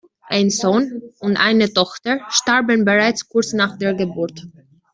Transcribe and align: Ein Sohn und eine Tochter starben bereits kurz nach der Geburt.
Ein 0.29 0.49
Sohn 0.49 0.99
und 1.19 1.37
eine 1.37 1.71
Tochter 1.71 2.21
starben 2.29 2.85
bereits 2.85 3.29
kurz 3.29 3.53
nach 3.53 3.77
der 3.77 3.93
Geburt. 3.93 4.47